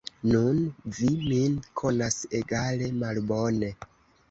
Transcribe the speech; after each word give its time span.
Nun, 0.29 0.61
vi 0.99 1.09
min 1.25 1.59
konas 1.83 2.19
egale 2.41 2.91
malbone. 3.05 3.73